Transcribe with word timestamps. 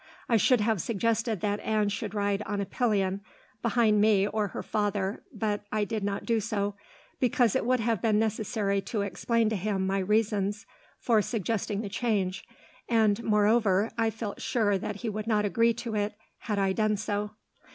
I 0.27 0.35
should 0.35 0.61
have 0.61 0.81
suggested 0.81 1.41
that 1.41 1.59
Anne 1.59 1.89
should 1.89 2.15
ride 2.15 2.41
on 2.47 2.59
a 2.59 2.65
pillion, 2.65 3.21
behind 3.61 4.01
me 4.01 4.25
or 4.27 4.47
her 4.47 4.63
father, 4.63 5.21
but 5.31 5.61
I 5.71 5.83
did 5.83 6.03
not 6.03 6.25
do 6.25 6.39
so, 6.39 6.73
because 7.19 7.55
it 7.55 7.67
would 7.67 7.79
have 7.81 8.01
been 8.01 8.17
necessary 8.17 8.81
to 8.81 9.01
explain 9.03 9.47
to 9.49 9.55
him 9.55 9.85
my 9.85 9.99
reasons 9.99 10.65
for 10.97 11.21
suggesting 11.21 11.81
the 11.81 11.87
change; 11.87 12.43
and, 12.89 13.23
moreover, 13.23 13.91
I 13.95 14.09
felt 14.09 14.41
sure 14.41 14.75
that 14.79 14.95
he 15.01 15.09
would 15.09 15.27
not 15.27 15.45
agree 15.45 15.75
to 15.75 15.93
it, 15.93 16.15
had 16.39 16.57
I 16.57 16.73
done 16.73 16.97
so. 16.97 17.35